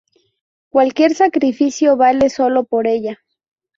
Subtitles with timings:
[0.71, 3.19] Cualquier sacrificio vale sólo por ella...